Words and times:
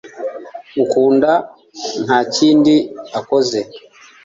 ukunda 0.83 1.31
ntakindi 2.03 2.75
akoze 3.19 3.59